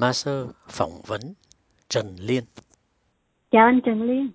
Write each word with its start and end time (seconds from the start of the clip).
Master 0.00 0.50
phỏng 0.68 1.00
vấn 1.06 1.20
Trần 1.88 2.06
Liên. 2.20 2.44
Chào 3.50 3.66
anh 3.66 3.80
Trần 3.80 4.02
Liên. 4.02 4.30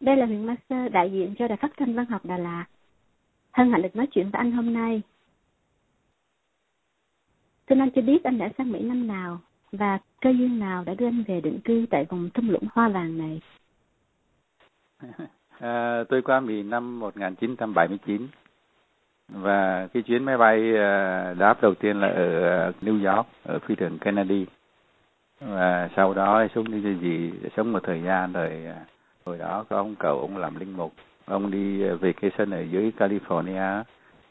Đây 0.00 0.16
là 0.16 0.26
Huyền 0.26 0.46
Master 0.46 0.92
đại 0.92 1.10
diện 1.12 1.34
cho 1.38 1.48
Đài 1.48 1.56
Phát 1.56 1.72
thanh 1.76 1.94
Văn 1.94 2.06
học 2.06 2.24
Đà 2.24 2.36
Lạt. 2.38 2.66
Hân 3.52 3.72
hạnh 3.72 3.82
được 3.82 3.96
nói 3.96 4.06
chuyện 4.10 4.30
với 4.30 4.38
anh 4.38 4.52
hôm 4.52 4.74
nay. 4.74 5.02
Xin 7.68 7.78
anh 7.78 7.90
cho 7.94 8.02
biết 8.02 8.24
anh 8.24 8.38
đã 8.38 8.48
sang 8.58 8.72
Mỹ 8.72 8.82
năm 8.82 9.06
nào 9.06 9.40
và 9.72 9.98
cơ 10.20 10.30
duyên 10.30 10.58
nào 10.58 10.84
đã 10.84 10.94
đưa 10.94 11.06
anh 11.06 11.24
về 11.28 11.40
định 11.40 11.60
cư 11.64 11.86
tại 11.90 12.06
vùng 12.08 12.30
thung 12.30 12.50
lũng 12.50 12.68
hoa 12.72 12.88
vàng 12.88 13.18
này? 13.18 13.40
À, 15.58 16.04
tôi 16.08 16.22
qua 16.22 16.40
Mỹ 16.40 16.62
năm 16.62 17.00
1979 17.00 18.28
và 19.28 19.88
cái 19.92 20.02
chuyến 20.02 20.24
máy 20.24 20.38
bay 20.38 20.76
ờ, 20.76 21.34
đáp 21.34 21.62
đầu 21.62 21.74
tiên 21.74 22.00
là 22.00 22.08
ở 22.08 22.42
ờ, 22.42 22.72
New 22.82 23.16
York 23.16 23.26
ở 23.44 23.58
phi 23.58 23.74
trường 23.74 23.98
Kennedy. 23.98 24.46
Và 25.40 25.88
sau 25.96 26.14
đó 26.14 26.46
xuống 26.54 26.70
đi 26.70 26.94
gì 27.00 27.32
sống 27.56 27.72
một 27.72 27.80
thời 27.82 28.02
gian 28.02 28.32
rồi 28.32 28.50
ờ, 28.66 28.74
hồi 29.26 29.38
đó 29.38 29.64
có 29.68 29.76
ông 29.76 29.94
cậu 29.98 30.20
ông 30.20 30.36
làm 30.36 30.60
linh 30.60 30.76
mục. 30.76 30.92
Ông 31.26 31.50
đi 31.50 31.84
về 31.84 32.12
cái 32.12 32.30
sân 32.38 32.50
ở 32.50 32.60
dưới 32.60 32.92
California. 32.98 33.82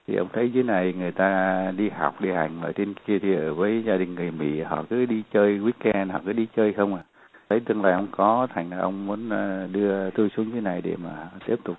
Thì 0.08 0.16
ông 0.16 0.27
thấy 0.34 0.52
dưới 0.52 0.63
này 0.63 0.94
người 0.94 1.12
ta 1.12 1.72
đi 1.77 1.89
học 1.89 2.22
đi 2.22 2.31
hành 2.31 2.62
ở 2.62 2.72
trên 2.72 2.94
kia 3.05 3.20
thì 3.20 3.36
ở 3.36 3.53
với 3.53 3.84
gia 3.84 3.98
đình 3.98 4.16
người 4.16 4.31
Mỹ 4.31 4.62
họ 4.62 4.84
cứ 4.89 5.05
đi 5.05 5.23
chơi 5.34 5.59
weekend 5.59 6.11
họ 6.11 6.20
cứ 6.25 6.33
đi 6.33 6.48
chơi 6.55 6.73
không 6.73 6.95
à. 6.95 7.03
Thấy 7.50 7.59
tương 7.59 7.83
lai 7.83 7.94
ông 7.94 8.08
có 8.11 8.48
thành 8.53 8.70
là 8.70 8.77
ông 8.77 9.05
muốn 9.08 9.30
đưa 9.72 10.09
tôi 10.09 10.30
xuống 10.30 10.52
dưới 10.52 10.61
này 10.61 10.81
để 10.81 10.95
mà 11.03 11.30
tiếp 11.45 11.55
tục 11.64 11.77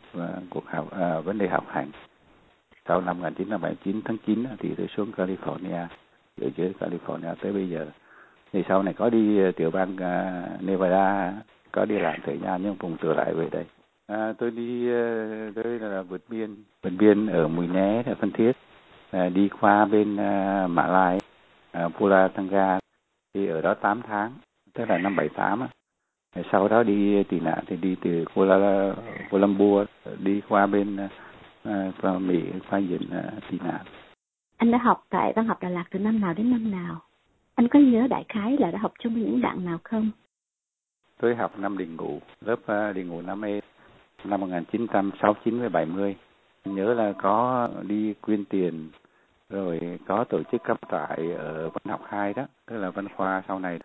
cuộc 0.51 0.67
học 0.67 0.91
à, 0.91 1.21
vấn 1.21 1.39
đề 1.39 1.49
học 1.49 1.65
hành 1.69 1.91
sau 2.89 3.01
năm 3.01 3.21
1979 3.21 4.01
tháng 4.05 4.17
9 4.27 4.45
thì 4.59 4.75
tôi 4.77 4.87
xuống 4.97 5.13
California 5.17 5.87
ở 6.41 6.49
dưới 6.57 6.73
California 6.81 7.35
tới 7.43 7.53
bây 7.53 7.69
giờ. 7.69 7.87
Thì 8.53 8.65
sau 8.69 8.83
này 8.83 8.95
có 8.95 9.11
đi 9.11 9.39
ờ, 9.39 9.53
tiểu 9.53 9.71
bang 9.71 9.97
ờ, 9.97 10.43
Nevada 10.61 11.33
có 11.73 11.85
đi 11.85 11.99
làm 11.99 12.21
thời 12.25 12.39
gian 12.39 12.63
nhưng 12.63 12.75
vùng 12.75 12.97
trở 13.03 13.15
lại 13.15 13.35
về 13.35 13.49
đây. 13.51 13.65
À, 14.07 14.33
tôi 14.39 14.51
đi 14.51 14.89
ờ, 14.91 15.53
tới 15.55 15.79
là 15.79 16.03
vượt 16.03 16.23
biên 16.29 16.57
vượt 16.83 16.93
biên 16.99 17.27
ở 17.27 17.49
Mùi 17.49 17.67
Né 17.67 18.03
ở 18.07 18.15
Phan 18.15 18.33
Thiết 18.33 18.53
à, 19.11 19.29
đi 19.29 19.49
qua 19.61 19.85
bên 19.85 20.17
à, 20.17 20.67
Mã 20.67 20.87
Lai 20.87 21.19
à, 21.73 21.89
Pula 21.89 22.29
Tanga. 22.29 22.79
Thì 23.35 23.47
ở 23.47 23.61
đó 23.61 23.75
8 23.75 24.03
tháng 24.03 24.33
tức 24.75 24.85
là 24.89 24.99
năm 24.99 25.17
78 25.17 25.61
á. 25.61 25.69
Sau 26.53 26.69
đó 26.69 26.83
đi 26.83 27.23
tị 27.23 27.41
nạn 27.41 27.65
thì 27.67 27.77
đi 27.77 27.97
từ 28.03 28.25
Kuala 28.35 28.95
Lumpur 29.31 29.87
đi 30.19 30.41
qua 30.49 30.67
bên 30.67 30.97
uh, 31.67 32.05
À, 32.05 32.19
Mỹ 32.19 32.43
khoa 32.71 32.79
diện 32.79 33.01
tị 33.51 33.59
nạn. 33.65 33.85
Anh 34.57 34.71
đã 34.71 34.79
học 34.79 35.05
tại 35.11 35.33
Văn 35.37 35.47
học 35.47 35.63
Đà 35.63 35.69
Lạt 35.69 35.85
từ 35.91 35.99
năm 35.99 36.21
nào 36.21 36.35
đến 36.35 36.51
năm 36.51 36.71
nào? 36.71 37.01
Anh 37.55 37.69
có 37.69 37.79
nhớ 37.79 38.07
đại 38.11 38.25
khái 38.29 38.57
là 38.59 38.71
đã 38.71 38.79
học 38.79 38.93
trong 38.99 39.15
những 39.15 39.41
đoạn 39.41 39.65
nào 39.65 39.79
không? 39.85 40.11
Tôi 41.21 41.35
học 41.35 41.59
năm 41.59 41.79
đình 41.79 41.97
ngũ, 41.97 42.21
lớp 42.41 42.57
à, 42.67 42.93
đình 42.93 43.09
ngũ 43.09 43.23
năm 43.23 43.45
E, 43.45 43.61
năm 44.25 44.41
1969 44.41 45.61
với 45.61 45.69
70. 45.69 46.17
Nhớ 46.65 46.95
là 46.95 47.13
có 47.13 47.69
đi 47.83 48.15
quyên 48.15 48.45
tiền, 48.45 48.91
rồi 49.49 49.99
có 50.07 50.25
tổ 50.25 50.43
chức 50.53 50.63
cấp 50.63 50.79
tại 50.89 51.33
ở 51.39 51.69
văn 51.69 51.83
học 51.89 52.01
2 52.09 52.35
đó, 52.35 52.47
tức 52.67 52.77
là 52.77 52.91
văn 52.91 53.09
khoa 53.17 53.43
sau 53.49 53.59
này. 53.59 53.79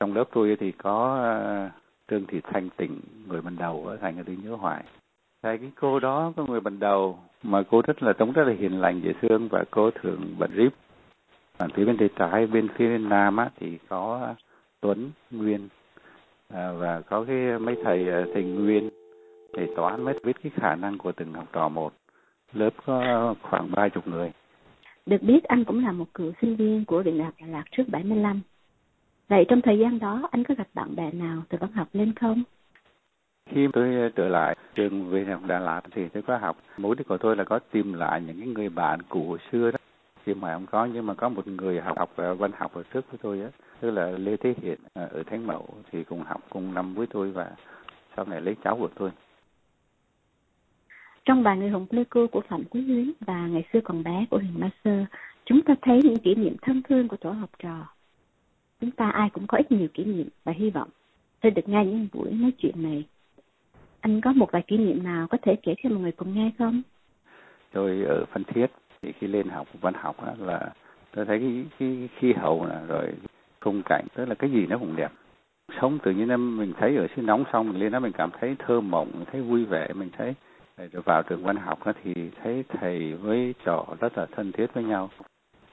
Trong 0.00 0.14
lớp 0.14 0.24
tôi 0.32 0.56
thì 0.60 0.72
có 0.72 1.18
Trương 2.08 2.26
Thị 2.26 2.40
Thanh 2.52 2.68
Tịnh, 2.76 3.00
người 3.28 3.42
ban 3.42 3.56
đầu 3.56 3.86
ở 3.86 3.96
thành 3.96 4.24
tôi 4.26 4.38
nhớ 4.44 4.56
hoài 4.56 4.84
Thầy 5.42 5.58
cái 5.58 5.70
cô 5.80 6.00
đó 6.00 6.32
có 6.36 6.44
người 6.48 6.60
bệnh 6.60 6.78
đầu 6.78 7.18
mà 7.42 7.62
cô 7.70 7.82
rất 7.86 8.02
là 8.02 8.12
tống 8.12 8.32
rất 8.32 8.44
là 8.46 8.54
hiền 8.58 8.80
lành 8.80 9.00
dễ 9.04 9.12
thương 9.22 9.48
và 9.48 9.64
cô 9.70 9.90
thường 9.90 10.34
bệnh 10.38 10.50
rip. 10.56 10.72
Còn 11.58 11.70
phía 11.70 11.84
bên 11.84 11.96
tay 11.96 12.08
trái 12.16 12.46
bên 12.46 12.68
phía 12.68 12.88
bên 12.88 13.08
nam 13.08 13.36
á 13.36 13.50
thì 13.56 13.78
có 13.88 14.34
Tuấn 14.80 15.10
Nguyên 15.30 15.68
à, 16.48 16.72
và 16.72 17.00
có 17.00 17.24
cái 17.24 17.58
mấy 17.58 17.76
thầy 17.84 18.08
à, 18.08 18.24
thầy 18.34 18.42
Nguyên 18.42 18.90
thầy 19.52 19.68
toán 19.76 20.04
mới 20.04 20.14
biết 20.24 20.36
cái 20.42 20.52
khả 20.54 20.74
năng 20.74 20.98
của 20.98 21.12
từng 21.12 21.32
học 21.32 21.48
trò 21.52 21.68
một 21.68 21.92
lớp 22.52 22.70
có 22.86 23.34
khoảng 23.42 23.70
ba 23.70 23.88
chục 23.88 24.08
người. 24.08 24.32
Được 25.06 25.22
biết 25.22 25.44
anh 25.44 25.64
cũng 25.64 25.84
là 25.84 25.92
một 25.92 26.14
cựu 26.14 26.32
sinh 26.40 26.56
viên 26.56 26.84
của 26.84 27.02
Viện 27.02 27.18
Đại 27.18 27.24
học 27.24 27.34
Đà 27.40 27.46
Lạt 27.46 27.64
trước 27.70 27.84
75. 27.88 28.40
Vậy 29.28 29.44
trong 29.48 29.60
thời 29.62 29.78
gian 29.78 29.98
đó 29.98 30.28
anh 30.30 30.44
có 30.44 30.54
gặp 30.58 30.68
bạn 30.74 30.96
bè 30.96 31.10
nào 31.12 31.42
từ 31.48 31.58
văn 31.60 31.72
học 31.72 31.88
lên 31.92 32.14
không? 32.14 32.42
Khi 33.50 33.68
tôi 33.72 33.94
ờ, 33.94 34.08
trở 34.08 34.28
lại 34.28 34.56
trường 34.74 35.10
về 35.10 35.24
học 35.24 35.40
Đà 35.46 35.58
Lạt 35.58 35.80
thì 35.90 36.08
tôi 36.08 36.22
có 36.22 36.36
học. 36.36 36.56
Mục 36.76 36.98
đích 36.98 37.08
của 37.08 37.18
tôi 37.18 37.36
là 37.36 37.44
có 37.44 37.58
tìm 37.58 37.92
lại 37.92 38.22
những 38.26 38.38
cái 38.38 38.48
người 38.48 38.68
bạn 38.68 39.02
cũ 39.08 39.24
hồi 39.28 39.38
xưa 39.52 39.70
đó. 39.70 39.78
Khi 40.24 40.34
mà 40.34 40.54
không 40.54 40.66
có 40.66 40.84
nhưng 40.84 41.06
mà 41.06 41.14
có 41.14 41.28
một 41.28 41.46
người 41.46 41.80
học 41.80 41.98
học 41.98 42.12
ờ, 42.16 42.34
văn 42.34 42.50
học 42.56 42.74
ở 42.74 42.82
trước 42.92 43.04
với 43.10 43.18
tôi 43.22 43.40
á 43.40 43.48
tức 43.80 43.90
là 43.90 44.10
Lê 44.10 44.36
Thế 44.36 44.54
Hiện 44.62 44.78
ờ, 44.94 45.08
ở 45.12 45.22
Thánh 45.22 45.46
Mậu 45.46 45.68
thì 45.90 46.04
cùng 46.04 46.22
học 46.22 46.40
cùng 46.50 46.74
năm 46.74 46.94
với 46.94 47.06
tôi 47.06 47.30
và 47.30 47.50
sau 48.16 48.24
này 48.24 48.40
lấy 48.40 48.56
cháu 48.64 48.76
của 48.76 48.88
tôi. 48.94 49.10
Trong 51.24 51.42
bài 51.42 51.56
người 51.56 51.70
hùng 51.70 51.86
Pleiku 51.86 52.26
của 52.26 52.40
Phạm 52.48 52.64
Quý 52.64 52.80
Luyến 52.80 53.12
và 53.20 53.46
ngày 53.46 53.64
xưa 53.72 53.80
còn 53.84 54.02
bé 54.02 54.26
của 54.30 54.38
Huyền 54.38 54.60
Ma 54.60 54.70
Sơ, 54.84 55.04
chúng 55.44 55.62
ta 55.62 55.74
thấy 55.82 56.00
những 56.02 56.18
kỷ 56.18 56.34
niệm 56.34 56.56
thân 56.62 56.82
thương 56.88 57.08
của 57.08 57.16
tổ 57.16 57.30
học 57.30 57.50
trò. 57.58 57.86
Chúng 58.80 58.90
ta 58.90 59.10
ai 59.10 59.30
cũng 59.30 59.46
có 59.46 59.58
ít 59.58 59.72
nhiều 59.72 59.88
kỷ 59.94 60.04
niệm 60.04 60.28
và 60.44 60.52
hy 60.52 60.70
vọng. 60.70 60.88
Sẽ 61.42 61.50
được 61.50 61.68
nghe 61.68 61.84
những 61.84 62.08
buổi 62.12 62.30
nói 62.30 62.52
chuyện 62.58 62.82
này 62.82 63.04
anh 64.00 64.20
có 64.20 64.32
một 64.32 64.52
vài 64.52 64.62
kỷ 64.62 64.76
niệm 64.76 65.02
nào 65.02 65.26
có 65.30 65.38
thể 65.42 65.56
kể 65.62 65.74
cho 65.82 65.90
mọi 65.90 65.98
người 65.98 66.12
cùng 66.12 66.34
nghe 66.34 66.50
không? 66.58 66.82
Tôi 67.72 68.02
ở 68.02 68.24
Phan 68.24 68.44
Thiết 68.44 68.66
thì 69.02 69.12
khi 69.12 69.26
lên 69.26 69.48
học 69.48 69.66
văn 69.80 69.94
học 69.94 70.16
á, 70.26 70.32
là 70.38 70.72
tôi 71.14 71.24
thấy 71.24 71.38
cái, 71.38 71.64
cái 71.78 72.08
khí 72.18 72.32
hậu 72.32 72.66
là 72.66 72.82
rồi 72.88 73.08
khung 73.60 73.82
cảnh 73.84 74.06
tức 74.14 74.24
là 74.24 74.34
cái 74.34 74.50
gì 74.50 74.66
nó 74.66 74.78
cũng 74.78 74.96
đẹp. 74.96 75.12
Sống 75.80 75.98
tự 76.02 76.10
nhiên 76.10 76.56
mình 76.56 76.72
thấy 76.78 76.96
ở 76.96 77.06
xứ 77.16 77.22
nóng 77.22 77.44
xong 77.52 77.68
mình 77.68 77.80
lên 77.80 77.92
đó 77.92 78.00
mình 78.00 78.12
cảm 78.12 78.30
thấy 78.40 78.56
thơ 78.58 78.80
mộng 78.80 79.10
mình 79.14 79.24
thấy 79.32 79.42
vui 79.42 79.64
vẻ 79.64 79.88
mình 79.94 80.10
thấy 80.18 80.34
rồi 80.76 81.02
vào 81.06 81.22
trường 81.22 81.42
văn 81.42 81.56
học 81.56 81.86
đó 81.86 81.92
thì 82.04 82.14
thấy 82.42 82.64
thầy 82.68 83.14
với 83.14 83.54
trò 83.64 83.86
rất 84.00 84.18
là 84.18 84.26
thân 84.26 84.52
thiết 84.52 84.74
với 84.74 84.84
nhau. 84.84 85.10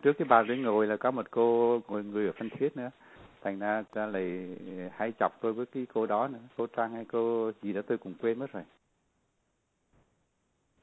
Trước 0.02 0.14
cái 0.14 0.28
bàn 0.28 0.46
ghế 0.48 0.58
ngồi 0.58 0.88
là 0.88 0.98
có 0.98 1.12
một 1.12 1.26
cô 1.32 1.80
ngồi 1.88 2.04
người 2.04 2.26
ở 2.26 2.32
phân 2.40 2.50
thiết 2.50 2.78
nữa 2.78 2.90
thành 3.44 3.59
ra 3.59 3.84
ta 3.94 4.06
lại 4.06 4.48
hay 4.98 5.14
chọc 5.20 5.42
tôi 5.42 5.53
với 5.53 5.66
cái 5.66 5.86
cô 5.94 6.06
đó 6.06 6.28
nữa 6.28 6.40
cô 6.58 6.68
trang 6.68 6.94
hay 6.94 7.06
cô 7.06 7.52
gì 7.62 7.74
đó 7.74 7.81
tôi 7.88 7.98
cũng 7.98 8.14
quên 8.22 8.40
mất 8.40 8.53
rồi 8.53 8.64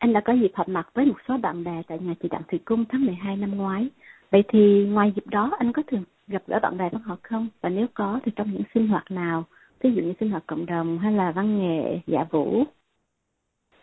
anh 0.04 0.12
đã 0.12 0.20
có 0.20 0.32
dịp 0.32 0.50
họp 0.54 0.68
mặt 0.68 0.88
với 0.94 1.06
một 1.06 1.16
số 1.28 1.36
bạn 1.36 1.64
bè 1.64 1.82
tại 1.88 1.98
nhà 1.98 2.14
chị 2.22 2.28
Đặng 2.28 2.42
Thị 2.48 2.58
Cung 2.58 2.84
tháng 2.88 3.06
12 3.06 3.36
năm 3.36 3.56
ngoái. 3.56 3.88
Vậy 4.30 4.42
thì 4.48 4.86
ngoài 4.90 5.12
dịp 5.16 5.26
đó 5.26 5.50
anh 5.58 5.72
có 5.72 5.82
thường 5.86 6.04
gặp 6.26 6.42
gỡ 6.46 6.58
bạn 6.62 6.78
bè 6.78 6.88
văn 6.92 7.02
học 7.02 7.18
không? 7.22 7.48
Và 7.60 7.68
nếu 7.68 7.86
có 7.94 8.20
thì 8.24 8.32
trong 8.36 8.52
những 8.52 8.62
sinh 8.74 8.88
hoạt 8.88 9.10
nào? 9.10 9.44
Ví 9.80 9.94
dụ 9.94 10.02
như 10.02 10.12
sinh 10.20 10.30
hoạt 10.30 10.46
cộng 10.46 10.66
đồng 10.66 10.98
hay 10.98 11.12
là 11.12 11.32
văn 11.32 11.58
nghệ, 11.58 12.00
dạ 12.06 12.24
vũ? 12.30 12.64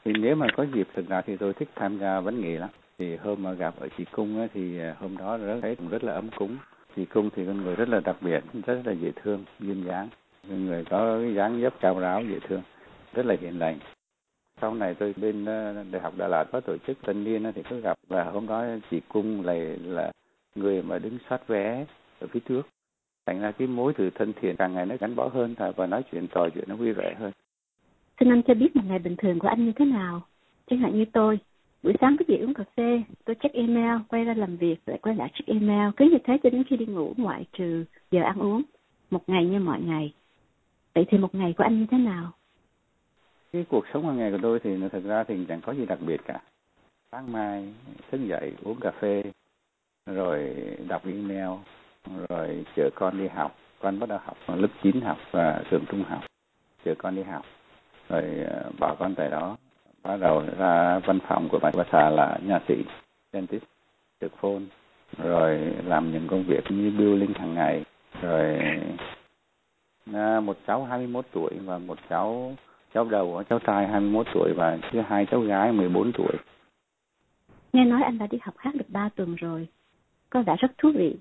Thì 0.05 0.13
nếu 0.19 0.35
mà 0.35 0.47
có 0.57 0.65
dịp 0.73 0.87
thực 0.93 1.07
ra 1.09 1.21
thì 1.21 1.37
tôi 1.37 1.53
thích 1.53 1.69
tham 1.75 1.99
gia 1.99 2.19
văn 2.19 2.41
nghệ 2.41 2.57
lắm. 2.57 2.69
Thì 2.97 3.15
hôm 3.15 3.43
mà 3.43 3.53
gặp 3.53 3.73
ở 3.79 3.87
chị 3.97 4.05
Cung 4.11 4.37
ấy, 4.37 4.47
thì 4.53 4.79
hôm 4.99 5.17
đó 5.17 5.37
rất 5.37 5.59
thấy 5.61 5.75
cũng 5.75 5.89
rất 5.89 6.03
là 6.03 6.13
ấm 6.13 6.29
cúng 6.35 6.57
chị 6.95 7.05
cung 7.05 7.29
thì 7.35 7.45
con 7.45 7.63
người 7.63 7.75
rất 7.75 7.89
là 7.89 7.99
đặc 7.99 8.15
biệt, 8.21 8.43
rất 8.65 8.81
là 8.85 8.91
dễ 8.91 9.11
thương, 9.15 9.43
duyên 9.59 9.83
dáng. 9.85 10.09
Người 10.47 10.85
có 10.85 11.19
cái 11.21 11.33
dáng 11.33 11.61
dấp 11.61 11.79
cao 11.79 11.99
ráo, 11.99 12.23
dễ 12.23 12.39
thương, 12.47 12.61
rất 13.13 13.25
là 13.25 13.35
hiền 13.41 13.59
lành. 13.59 13.79
Sau 14.61 14.73
này 14.73 14.93
tôi 14.93 15.13
bên 15.17 15.45
ờ, 15.45 15.83
đại 15.91 16.01
học 16.01 16.13
đà 16.17 16.27
lạt 16.27 16.43
có 16.51 16.59
tổ 16.59 16.77
chức 16.87 16.97
tân 17.05 17.23
niên 17.23 17.51
thì 17.55 17.63
cứ 17.69 17.79
gặp 17.79 17.97
và 18.07 18.23
hôm 18.23 18.47
đó 18.47 18.65
chị 18.91 19.01
cung 19.07 19.45
này 19.45 19.59
là 19.83 20.11
người 20.55 20.81
mà 20.81 20.99
đứng 20.99 21.17
sát 21.29 21.47
vé 21.47 21.85
ở 22.19 22.27
phía 22.31 22.39
trước. 22.39 22.67
Thành 23.25 23.41
ra 23.41 23.51
cái 23.51 23.67
mối 23.67 23.93
từ 23.97 24.09
thân 24.09 24.33
thiện 24.41 24.55
càng 24.55 24.73
ngày 24.73 24.85
nó 24.85 24.95
gắn 24.99 25.15
bó 25.15 25.27
hơn 25.27 25.55
và 25.75 25.87
nói 25.87 26.03
chuyện, 26.11 26.27
trò 26.27 26.49
chuyện 26.53 26.65
nó 26.67 26.75
vui 26.75 26.93
vẻ 26.93 27.15
hơn. 27.19 27.31
Xin 28.19 28.29
anh 28.29 28.41
cho 28.43 28.53
biết 28.53 28.75
một 28.75 28.83
ngày 28.87 28.99
bình 28.99 29.15
thường 29.17 29.39
của 29.39 29.47
anh 29.47 29.65
như 29.65 29.71
thế 29.75 29.85
nào? 29.85 30.21
Chẳng 30.69 30.79
hạn 30.79 30.97
như 30.97 31.05
tôi 31.13 31.39
buổi 31.83 31.93
sáng 32.01 32.17
thức 32.17 32.27
dậy 32.27 32.39
uống 32.39 32.53
cà 32.53 32.63
phê, 32.77 33.03
tôi 33.25 33.35
check 33.43 33.55
email, 33.55 34.01
quay 34.07 34.23
ra 34.23 34.33
làm 34.33 34.57
việc, 34.57 34.75
lại 34.85 34.99
quay 35.01 35.15
lại 35.15 35.31
check 35.33 35.47
email. 35.47 35.89
Cứ 35.97 36.05
như 36.05 36.17
thế 36.23 36.37
cho 36.43 36.49
đến 36.49 36.63
khi 36.69 36.77
đi 36.77 36.85
ngủ, 36.85 37.13
ngoại 37.17 37.45
trừ 37.53 37.85
giờ 38.11 38.21
ăn 38.21 38.39
uống. 38.39 38.61
Một 39.11 39.29
ngày 39.29 39.45
như 39.45 39.59
mọi 39.59 39.81
ngày. 39.81 40.13
Vậy 40.95 41.05
thì 41.09 41.17
một 41.17 41.35
ngày 41.35 41.53
của 41.57 41.63
anh 41.63 41.79
như 41.79 41.85
thế 41.91 41.97
nào? 41.97 42.31
Cái 43.53 43.65
cuộc 43.69 43.85
sống 43.93 44.05
hàng 44.05 44.17
ngày 44.17 44.31
của 44.31 44.39
tôi 44.41 44.59
thì 44.63 44.69
thực 44.91 45.03
ra 45.03 45.23
thì 45.23 45.45
chẳng 45.47 45.61
có 45.61 45.73
gì 45.73 45.85
đặc 45.85 45.99
biệt 46.05 46.21
cả. 46.25 46.41
Sáng 47.11 47.31
mai 47.31 47.73
thức 48.11 48.21
dậy, 48.27 48.53
uống 48.63 48.79
cà 48.79 48.91
phê, 48.91 49.23
rồi 50.05 50.55
đọc 50.87 51.05
email, 51.05 51.49
rồi 52.29 52.65
chở 52.75 52.89
con 52.95 53.17
đi 53.17 53.27
học. 53.27 53.55
Con 53.79 53.99
bắt 53.99 54.09
đầu 54.09 54.19
học 54.23 54.37
lớp 54.47 54.67
9 54.83 55.01
học 55.01 55.17
và 55.31 55.63
trường 55.71 55.85
trung 55.89 56.03
học. 56.03 56.23
Chở 56.85 56.95
con 56.97 57.15
đi 57.15 57.23
học, 57.23 57.45
rồi 58.09 58.23
ờ, 58.47 58.71
bỏ 58.79 58.95
con 58.99 59.15
tại 59.15 59.29
đó 59.29 59.57
bắt 60.03 60.17
đầu 60.17 60.43
ra 60.57 60.99
văn 60.99 61.19
phòng 61.27 61.49
của 61.51 61.59
bà 61.61 61.71
xã 61.91 62.09
là 62.09 62.37
nhà 62.45 62.59
sĩ 62.67 62.75
dentist 63.33 63.63
trực 64.21 64.31
phone 64.37 64.61
rồi 65.17 65.59
làm 65.85 66.11
những 66.11 66.27
công 66.27 66.43
việc 66.43 66.63
như 66.69 66.91
billing 66.97 67.33
hàng 67.33 67.53
ngày. 67.53 67.83
Rồi 68.21 68.59
một 70.41 70.57
cháu 70.67 70.83
21 70.83 71.25
tuổi 71.31 71.51
và 71.65 71.77
một 71.77 71.97
cháu 72.09 72.55
cháu 72.93 73.05
đầu 73.05 73.43
cháu 73.49 73.59
trai 73.59 73.87
21 73.87 74.27
tuổi 74.33 74.53
và 74.55 74.77
hai 75.07 75.25
cháu 75.25 75.39
gái 75.39 75.71
14 75.71 76.11
tuổi. 76.11 76.33
Nghe 77.73 77.85
nói 77.85 78.03
anh 78.03 78.17
đã 78.17 78.27
đi 78.27 78.37
học 78.41 78.53
hát 78.57 78.75
được 78.75 78.89
3 78.89 79.09
tuần 79.15 79.35
rồi. 79.35 79.67
Có 80.29 80.41
vẻ 80.41 80.55
rất 80.59 80.71
thú 80.77 80.91
vị. 80.95 81.15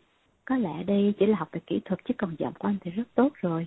Có 0.45 0.57
lẽ 0.57 0.83
đây 0.87 1.15
chỉ 1.19 1.27
là 1.27 1.37
học 1.37 1.49
về 1.53 1.61
kỹ 1.67 1.81
thuật 1.85 2.05
chứ 2.05 2.15
còn 2.19 2.35
giọng 2.39 2.53
của 2.59 2.69
anh 2.69 2.77
thì 2.81 2.91
rất 2.91 3.05
tốt 3.15 3.29
rồi. 3.35 3.67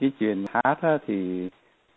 Cái 0.00 0.12
chuyện 0.20 0.44
hát 0.48 0.98
thì 1.06 1.48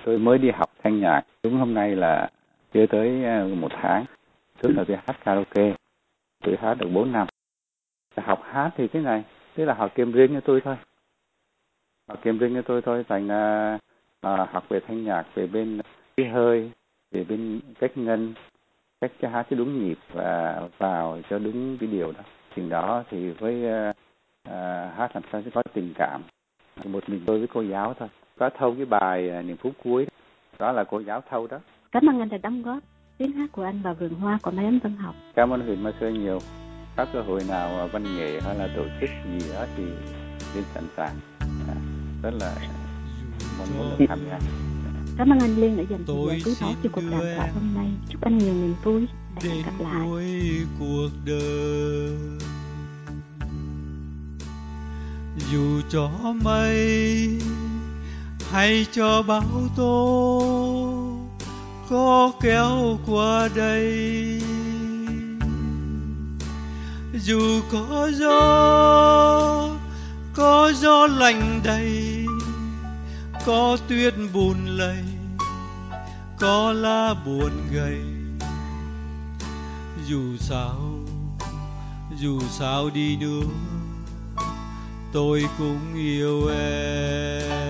tôi 0.07 0.17
mới 0.17 0.37
đi 0.37 0.51
học 0.51 0.69
thanh 0.83 0.99
nhạc 0.99 1.21
đúng 1.43 1.59
hôm 1.59 1.73
nay 1.73 1.95
là 1.95 2.29
chưa 2.73 2.85
tới 2.85 3.23
ờ, 3.23 3.47
một 3.47 3.71
tháng. 3.81 4.05
Trước 4.61 4.69
là 4.75 4.83
tôi 4.87 4.97
hát 4.97 5.17
karaoke 5.25 5.75
tôi 6.43 6.57
hát 6.61 6.73
được 6.73 6.89
bốn 6.93 7.11
năm. 7.11 7.27
Học 8.15 8.41
hát 8.43 8.71
thì 8.77 8.87
thế 8.87 8.99
này 8.99 9.23
tức 9.55 9.65
là 9.65 9.73
học 9.73 9.91
kiếm 9.95 10.11
riêng 10.11 10.33
cho 10.33 10.39
tôi 10.39 10.61
thôi. 10.61 10.75
Học 12.09 12.19
kiếm 12.23 12.37
riêng 12.37 12.53
cho 12.55 12.61
tôi 12.61 12.81
thôi 12.81 13.05
thành 13.09 13.31
à, 13.31 13.77
à, 14.21 14.47
học 14.51 14.69
về 14.69 14.79
thanh 14.87 15.03
nhạc 15.03 15.25
về 15.35 15.47
bên 15.47 15.81
cái 16.17 16.29
hơi 16.29 16.71
về 17.11 17.23
bên 17.23 17.61
cách 17.79 17.97
ngân 17.97 18.33
cách 19.01 19.11
cho 19.21 19.29
hát 19.29 19.47
cho 19.49 19.55
đúng 19.55 19.83
nhịp 19.83 19.97
và 20.13 20.61
vào 20.77 21.19
cho 21.29 21.39
đúng 21.39 21.77
cái 21.77 21.89
điều 21.89 22.11
đó. 22.11 22.21
Chừng 22.55 22.69
đó 22.69 23.03
thì 23.09 23.29
với 23.29 23.69
à, 23.69 23.93
à, 24.43 24.91
hát 24.97 25.11
làm 25.13 25.23
sao 25.31 25.41
sẽ 25.45 25.51
có 25.53 25.63
tình 25.73 25.93
cảm. 25.95 26.21
Một 26.85 27.09
mình 27.09 27.21
tôi 27.25 27.39
với 27.39 27.47
cô 27.47 27.61
giáo 27.61 27.93
thôi 27.93 28.09
có 28.39 28.49
thâu 28.57 28.75
cái 28.75 28.85
bài 28.85 29.29
uh, 29.39 29.45
niềm 29.45 29.57
phút 29.57 29.73
cuối. 29.83 30.07
Đó 30.59 30.71
là 30.71 30.83
cô 30.83 30.99
giáo 30.99 31.23
thâu 31.29 31.47
đó. 31.47 31.59
Cảm 31.91 32.09
ơn 32.09 32.19
anh 32.19 32.29
đã 32.29 32.37
đóng 32.37 32.61
góp. 32.61 32.79
Tiếng 33.17 33.31
hát 33.31 33.51
của 33.51 33.63
anh 33.63 33.81
vào 33.81 33.93
vườn 33.93 34.13
hoa 34.13 34.39
của 34.41 34.51
máy 34.51 34.65
ấm 34.65 34.79
văn 34.83 34.95
học. 34.95 35.15
Cảm 35.35 35.49
ơn 35.53 35.61
huyện 35.61 35.83
Mai 35.83 35.93
Sơn 35.99 36.13
nhiều. 36.23 36.39
Các 36.95 37.07
cơ 37.13 37.21
hội 37.21 37.41
nào 37.47 37.89
văn 37.91 38.03
nghệ 38.03 38.41
hay 38.41 38.55
là 38.55 38.69
tổ 38.75 38.83
chức 39.01 39.09
gì 39.31 39.49
đó 39.53 39.65
thì 39.77 39.83
đến 40.55 40.63
sẵn 40.73 40.83
sàng. 40.97 41.15
À, 41.67 41.75
rất 42.23 42.33
là 42.39 42.55
mong 43.59 43.67
muốn 43.77 43.89
được 43.99 44.05
tham 44.09 44.19
gia. 44.29 44.39
Cảm 45.17 45.29
ơn 45.29 45.39
anh 45.39 45.55
Liên 45.55 45.77
đã 45.77 45.83
dành 45.89 46.03
thời 46.07 46.15
gian 46.15 46.39
quý 46.45 46.53
báu 46.61 46.71
cho 46.83 46.89
cuộc 46.93 47.01
đàm 47.11 47.19
thoại 47.35 47.49
hôm 47.53 47.73
nay. 47.75 47.87
Chúc 48.09 48.21
anh 48.21 48.37
nhiều 48.37 48.53
niềm 48.53 48.75
vui. 48.83 49.07
Và 49.35 49.41
hẹn 49.49 49.63
gặp 49.65 49.71
lại. 49.79 50.01
cuối 50.05 50.25
cuộc 50.79 51.09
đời. 51.25 52.17
Dù 55.51 55.81
cho 55.89 56.09
mây 56.43 57.39
Hãy 58.51 58.85
cho 58.91 59.21
bão 59.21 59.69
tố 59.75 60.43
có 61.89 62.31
kéo 62.41 62.99
qua 63.05 63.49
đây. 63.55 64.41
Dù 67.13 67.61
có 67.71 68.11
gió 68.13 69.77
có 70.37 70.71
gió 70.75 71.07
lạnh 71.07 71.61
đầy, 71.63 72.25
có 73.45 73.77
tuyết 73.87 74.13
bùn 74.33 74.65
lầy, 74.65 75.03
có 76.39 76.71
lá 76.71 77.13
buồn 77.25 77.51
gầy. 77.71 78.01
Dù 80.07 80.37
sao 80.39 80.97
dù 82.19 82.39
sao 82.49 82.89
đi 82.89 83.17
nữa, 83.17 83.47
tôi 85.13 85.45
cũng 85.57 85.93
yêu 85.95 86.47
em. 86.47 87.66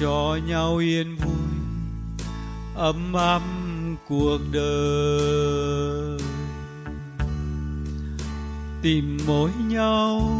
Cho 0.00 0.38
nhau 0.46 0.76
yên 0.76 1.16
vui, 1.16 1.34
ấm 2.74 3.12
áp 3.12 3.42
cuộc 4.08 4.38
đời. 4.52 6.18
Tìm 8.82 9.18
mối 9.26 9.50
nhau, 9.68 10.30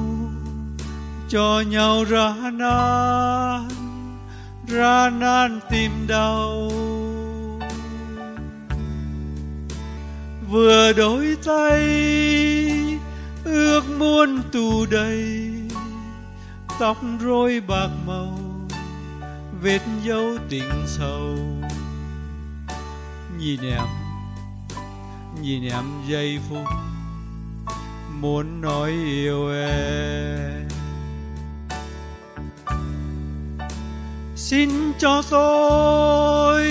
cho 1.28 1.62
nhau 1.70 2.04
ra 2.04 2.34
nan 2.52 3.68
ra 4.68 5.10
nan 5.10 5.60
tìm 5.70 5.90
đau. 6.08 6.70
Vừa 10.50 10.92
đôi 10.92 11.36
tay, 11.44 11.80
ước 13.44 13.82
muốn 13.98 14.42
tù 14.52 14.86
đầy, 14.90 15.50
tóc 16.80 16.96
rối 17.20 17.60
bạc 17.68 17.88
màu 18.06 18.47
vết 19.62 19.80
dấu 20.04 20.36
tình 20.48 20.84
sâu, 20.86 21.36
nhìn 23.38 23.60
em 23.60 23.86
nhìn 25.42 25.62
em 25.68 25.84
giây 26.08 26.38
phút 26.48 26.64
muốn 28.20 28.60
nói 28.60 28.90
yêu 28.90 29.50
em. 29.50 30.68
Xin 34.36 34.70
cho 34.98 35.22
tôi 35.30 36.66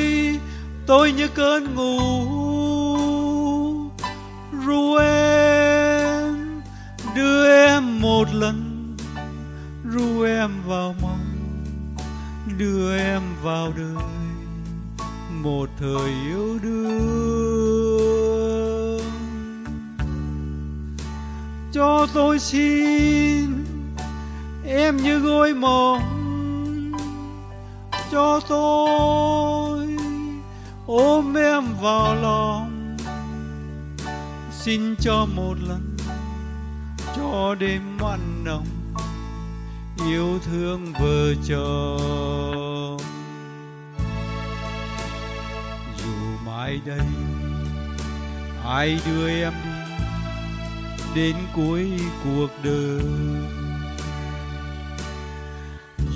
tôi 0.88 1.12
như 1.12 1.28
cơn 1.28 1.76
ngủ 1.76 2.00
ru 4.66 4.96
em 4.96 6.62
đưa 7.16 7.66
em 7.68 8.02
một 8.02 8.26
lần 8.34 8.88
ru 9.94 10.24
em 10.24 10.52
vào 10.68 10.96
mong 11.02 11.37
đưa 12.58 12.98
em 12.98 13.22
vào 13.44 13.74
đời, 13.78 14.04
một 15.30 15.70
thời 15.80 16.10
yêu 16.26 16.60
đương. 16.64 17.48
Cho 21.72 22.08
tôi 22.14 22.40
xin 22.40 23.66
em 24.66 24.98
như 24.98 25.20
gối 25.20 25.54
mộng 25.54 26.18
cho 28.12 28.40
tôi 28.50 29.98
ôm 30.86 31.38
em 31.38 31.64
vào 31.82 32.16
lòng. 32.16 32.98
Xin 34.52 34.96
cho 35.00 35.26
một 35.36 35.54
lần, 35.68 35.98
cho 37.16 37.56
đêm 37.60 37.98
mặn 38.02 38.44
nồng 38.44 38.77
yêu 40.06 40.40
thương 40.46 40.94
vợ 41.00 41.34
chồng. 41.48 42.98
Dù 45.98 46.38
mai 46.46 46.80
đây 46.86 47.00
ai 48.66 49.00
đưa 49.06 49.30
em 49.30 49.54
đi 51.16 51.34
đến 51.34 51.36
cuối 51.56 51.92
cuộc 52.24 52.50
đời, 52.64 53.02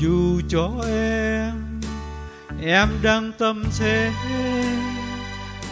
dù 0.02 0.42
cho 0.50 0.70
em 0.88 1.82
em 2.62 2.88
đang 3.02 3.32
tâm 3.38 3.64
thế 3.80 4.12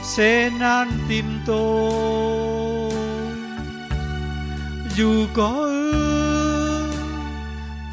sẽ 0.04 0.50
nan 0.60 0.92
tim 1.10 1.26
tôi. 1.46 2.92
Dù 4.98 5.26
có 5.34 5.48
ước 5.48 5.79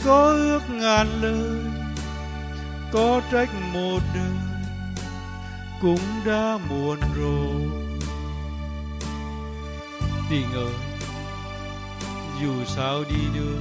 có 0.07 0.33
ước 0.33 0.61
ngàn 0.71 1.07
lời, 1.23 1.61
có 2.93 3.21
trách 3.33 3.49
một 3.73 4.01
đời, 4.15 4.33
cũng 5.81 6.01
đã 6.27 6.59
muộn 6.69 6.99
rồi. 7.17 7.63
Tình 10.31 10.53
ơi 10.55 10.73
dù 12.43 12.65
sao 12.67 13.05
đi 13.09 13.41
nữa, 13.41 13.59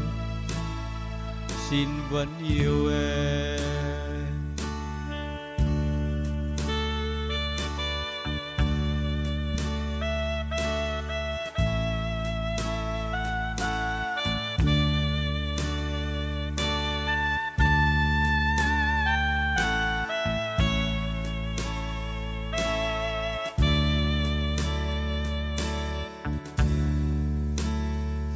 xin 1.69 1.87
vẫn 2.09 2.27
yêu 2.49 2.89
em. 2.91 3.85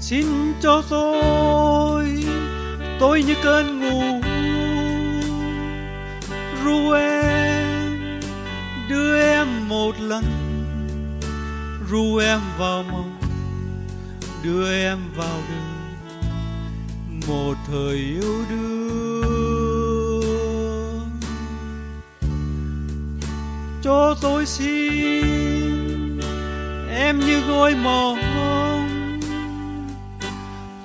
Xin 0.09 0.53
cho 0.61 0.83
tôi 0.89 2.23
tôi 2.99 3.23
như 3.23 3.35
cơn 3.43 3.79
ngủ 3.79 4.21
ru 6.63 6.91
em, 6.91 8.19
đưa 8.89 9.21
em 9.21 9.69
một 9.69 9.99
lần. 9.99 10.23
Ru 11.89 12.17
em 12.17 12.39
vào 12.57 12.83
mộng, 12.83 13.19
đưa 14.43 14.73
em 14.73 14.97
vào 15.15 15.41
đời. 15.49 15.59
Một 17.27 17.55
thời 17.67 17.95
yêu 17.95 18.45
đương. 18.49 19.89
Cho 23.81 24.15
tôi 24.21 24.45
xin 24.45 26.19
em 26.89 27.19
như 27.19 27.41
gối 27.47 27.75
mộng 27.75 28.28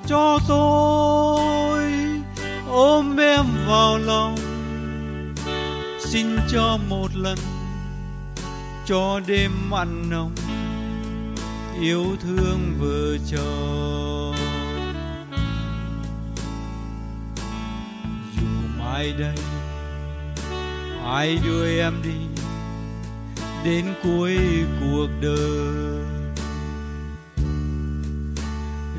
cho 0.06 0.38
tôi. 0.49 1.82
Ôm 2.70 3.20
em 3.20 3.44
vào 3.66 3.99
lòng. 3.99 4.37
Xin 6.00 6.26
cho 6.49 6.78
một 6.88 7.08
lần. 7.14 7.38
Cho 8.87 9.20
đêm 9.26 9.70
ăn 9.75 10.11
nồng 10.11 10.34
yêu 11.80 12.16
thương 12.20 12.75
vợ 12.78 13.18
chồng 13.30 14.34
dù 18.37 18.46
mai 18.78 19.12
đây, 19.18 19.37
ai 21.04 21.38
đưa 21.44 21.78
em 21.80 21.92
đi, 22.02 22.42
đến 23.64 23.94
cuối 24.02 24.38
cuộc 24.80 25.08
đời. 25.20 25.93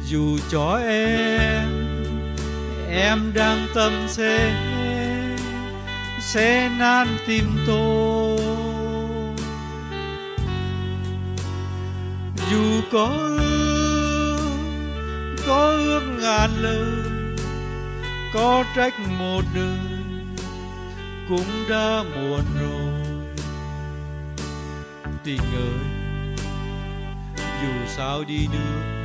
Dù 0.07 0.37
cho 0.51 0.77
em 0.87 1.69
em 2.89 3.31
đang 3.33 3.67
tâm 3.75 3.91
sẽ 4.07 4.53
sẽ 6.19 6.69
nan 6.79 7.07
tim 7.27 7.43
tôi. 7.67 8.39
Dù 12.51 12.81
có 12.91 13.05
ước 13.37 13.95
có 15.47 15.67
ước 15.67 16.01
ngàn 16.21 16.49
lời, 16.61 16.85
có 18.33 18.63
trách 18.75 18.93
một 19.19 19.41
đời, 19.55 19.79
cũng 21.29 21.65
đã 21.69 22.03
muộn 22.15 22.43
rồi. 22.61 23.25
Tình 25.23 25.41
ơi, 25.55 26.05
dù 27.61 27.87
sao 27.87 28.23
đi 28.27 28.47
nữa 28.53 29.04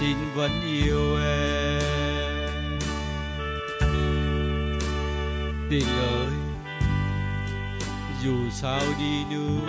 xin 0.00 0.16
vẫn 0.34 0.50
yêu 0.62 1.16
em. 1.16 2.78
Tình 5.70 5.86
ơi 5.86 6.32
dù 8.22 8.50
sao 8.50 8.80
đi 8.98 9.24
nữa 9.30 9.68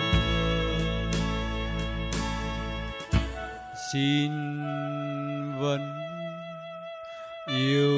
xin 3.92 4.32
vẫn 5.60 5.94
yêu 7.46 7.89